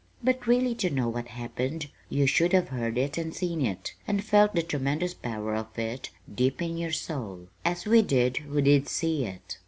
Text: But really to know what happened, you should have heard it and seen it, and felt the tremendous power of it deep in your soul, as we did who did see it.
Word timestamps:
But 0.23 0.47
really 0.47 0.73
to 0.81 0.89
know 0.89 1.07
what 1.09 1.27
happened, 1.27 1.87
you 2.09 2.25
should 2.25 2.53
have 2.53 2.69
heard 2.69 2.97
it 2.97 3.19
and 3.19 3.35
seen 3.35 3.61
it, 3.63 3.93
and 4.07 4.23
felt 4.23 4.55
the 4.55 4.63
tremendous 4.63 5.13
power 5.13 5.53
of 5.55 5.77
it 5.77 6.09
deep 6.33 6.59
in 6.59 6.75
your 6.75 6.91
soul, 6.91 7.49
as 7.63 7.85
we 7.85 8.01
did 8.01 8.37
who 8.37 8.61
did 8.63 8.89
see 8.89 9.25
it. 9.25 9.57